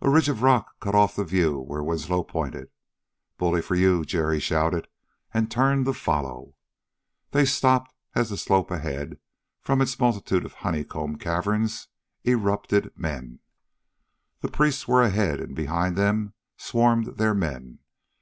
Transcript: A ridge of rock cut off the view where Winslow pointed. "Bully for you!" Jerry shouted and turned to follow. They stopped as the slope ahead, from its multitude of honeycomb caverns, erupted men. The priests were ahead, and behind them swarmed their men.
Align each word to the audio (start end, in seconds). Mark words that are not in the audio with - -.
A 0.00 0.08
ridge 0.08 0.30
of 0.30 0.40
rock 0.42 0.80
cut 0.80 0.94
off 0.94 1.14
the 1.14 1.26
view 1.26 1.58
where 1.58 1.82
Winslow 1.82 2.22
pointed. 2.24 2.70
"Bully 3.36 3.60
for 3.60 3.74
you!" 3.74 4.02
Jerry 4.02 4.40
shouted 4.40 4.88
and 5.34 5.50
turned 5.50 5.84
to 5.84 5.92
follow. 5.92 6.54
They 7.32 7.44
stopped 7.44 7.92
as 8.14 8.30
the 8.30 8.38
slope 8.38 8.70
ahead, 8.70 9.18
from 9.60 9.82
its 9.82 9.98
multitude 10.00 10.46
of 10.46 10.54
honeycomb 10.54 11.18
caverns, 11.18 11.88
erupted 12.24 12.92
men. 12.98 13.40
The 14.40 14.48
priests 14.50 14.88
were 14.88 15.02
ahead, 15.02 15.38
and 15.38 15.54
behind 15.54 15.96
them 15.96 16.32
swarmed 16.56 17.18
their 17.18 17.34
men. 17.34 17.80